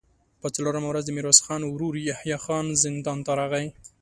په 0.41 0.47
څلورمه 0.55 0.87
ورځ 0.89 1.03
د 1.05 1.11
ميرويس 1.17 1.39
خان 1.45 1.61
ورو 1.65 1.87
يحيی 2.09 2.37
خان 2.43 2.65
زندان 2.83 3.19
ته 3.25 3.31
راغی. 3.39 3.67